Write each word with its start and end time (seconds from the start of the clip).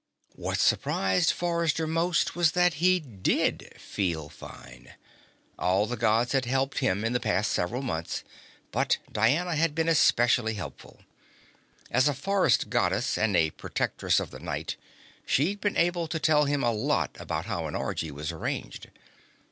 What 0.33 0.57
surprised 0.57 1.29
Forrester 1.29 1.85
most 1.85 2.35
was 2.35 2.53
that 2.53 2.81
he 2.81 2.99
did 2.99 3.71
feel 3.79 4.29
fine. 4.29 4.95
All 5.59 5.85
the 5.85 5.95
Gods 5.95 6.31
had 6.31 6.45
helped 6.45 6.79
him 6.79 7.05
in 7.05 7.13
the 7.13 7.19
past 7.19 7.51
several 7.51 7.83
months, 7.83 8.23
but 8.71 8.97
Diana 9.11 9.55
had 9.55 9.75
been 9.75 9.87
especially 9.87 10.55
helpful. 10.55 11.01
As 11.91 12.07
a 12.07 12.15
forest 12.15 12.67
Goddess, 12.71 13.15
and 13.15 13.37
as 13.37 13.51
Protectress 13.51 14.19
of 14.19 14.31
the 14.31 14.39
Night, 14.39 14.75
she'd 15.23 15.61
been 15.61 15.77
able 15.77 16.07
to 16.07 16.17
tell 16.17 16.45
him 16.45 16.63
a 16.63 16.71
lot 16.71 17.15
about 17.19 17.45
how 17.45 17.67
an 17.67 17.75
orgy 17.75 18.09
was 18.09 18.31
arranged. 18.31 18.89